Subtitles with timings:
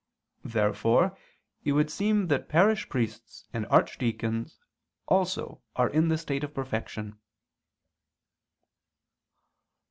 [0.45, 1.15] Therefore
[1.63, 4.57] it would seem that parish priests and archdeacons
[5.07, 7.19] also are in the state of perfection.